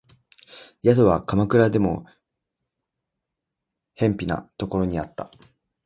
[0.81, 2.07] 宿は鎌倉でも
[3.93, 5.29] 辺鄙なところにあった